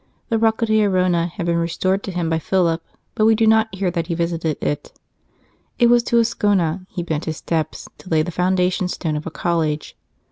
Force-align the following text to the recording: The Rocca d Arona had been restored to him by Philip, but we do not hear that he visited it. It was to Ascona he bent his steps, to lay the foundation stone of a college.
The 0.29 0.39
Rocca 0.39 0.65
d 0.65 0.83
Arona 0.83 1.27
had 1.27 1.45
been 1.45 1.57
restored 1.57 2.01
to 2.05 2.11
him 2.11 2.27
by 2.27 2.39
Philip, 2.39 2.83
but 3.13 3.25
we 3.25 3.35
do 3.35 3.45
not 3.45 3.67
hear 3.71 3.91
that 3.91 4.07
he 4.07 4.15
visited 4.15 4.57
it. 4.59 4.99
It 5.77 5.91
was 5.91 6.01
to 6.05 6.15
Ascona 6.15 6.87
he 6.89 7.03
bent 7.03 7.25
his 7.25 7.37
steps, 7.37 7.87
to 7.99 8.09
lay 8.09 8.23
the 8.23 8.31
foundation 8.31 8.87
stone 8.87 9.15
of 9.15 9.27
a 9.27 9.29
college. 9.29 9.95